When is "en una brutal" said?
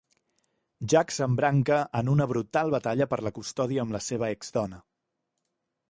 2.01-2.75